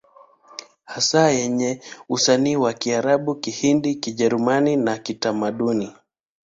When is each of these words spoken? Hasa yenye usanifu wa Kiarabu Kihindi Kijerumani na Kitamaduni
Hasa 0.85 1.29
yenye 1.31 1.81
usanifu 2.09 2.61
wa 2.61 2.73
Kiarabu 2.73 3.35
Kihindi 3.35 3.95
Kijerumani 3.95 4.75
na 4.75 4.97
Kitamaduni 4.97 5.93